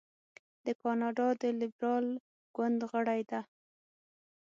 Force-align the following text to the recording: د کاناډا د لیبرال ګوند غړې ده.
د 0.65 0.67
کاناډا 0.81 1.27
د 1.41 1.43
لیبرال 1.59 2.05
ګوند 2.55 2.79
غړې 2.91 3.21
ده. 3.29 3.41